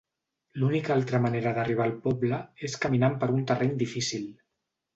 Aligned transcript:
L'única 0.61 0.93
altra 0.95 1.19
manera 1.25 1.51
d'arribar 1.57 1.85
al 1.85 1.93
poble 2.07 2.39
és 2.69 2.79
caminant 2.87 3.21
per 3.25 3.31
un 3.37 3.47
terreny 3.53 3.77
difícil. 3.87 4.29